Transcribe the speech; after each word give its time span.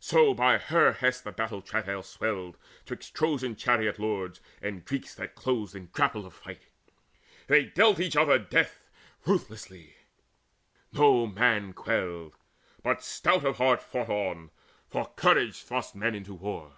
So 0.00 0.32
by 0.32 0.56
her 0.56 0.94
hest 0.94 1.24
the 1.24 1.30
battle 1.30 1.60
travail 1.60 2.02
swelled 2.02 2.56
'Twixt 2.86 3.12
Trojan 3.12 3.54
chariot 3.54 3.98
lords 3.98 4.40
and 4.62 4.82
Greeks 4.82 5.14
that 5.16 5.34
closed 5.34 5.74
In 5.76 5.90
grapple 5.92 6.24
of 6.24 6.32
fight 6.32 6.62
they 7.48 7.66
dealt 7.66 8.00
each 8.00 8.16
other 8.16 8.38
death 8.38 8.80
Ruthlessly: 9.26 9.94
no 10.90 11.26
man 11.26 11.74
quailed, 11.74 12.34
but 12.82 13.02
stout 13.02 13.44
of 13.44 13.58
heart 13.58 13.82
Fought 13.82 14.08
on; 14.08 14.50
for 14.88 15.08
courage 15.16 15.62
thrusts 15.62 15.94
men 15.94 16.14
into 16.14 16.32
war. 16.32 16.72